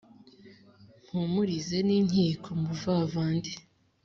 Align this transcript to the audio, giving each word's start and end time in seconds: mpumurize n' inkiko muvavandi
mpumurize 1.05 1.77
n' 1.87 1.95
inkiko 1.97 2.47
muvavandi 2.61 3.51